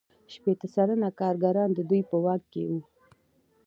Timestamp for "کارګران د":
1.19-1.79